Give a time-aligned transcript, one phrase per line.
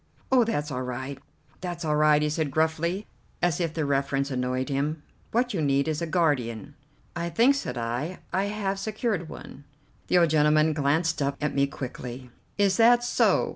[0.31, 1.19] "Oh, that's all right,
[1.59, 3.05] that's all right!" he said gruffly,
[3.39, 5.03] as if the reference annoyed him.
[5.31, 6.73] "What you need is a guardian."
[7.15, 9.63] "I think," said I, "I have secured one."
[10.07, 12.31] The old gentleman glanced up at me quickly.
[12.57, 13.49] "Is that so?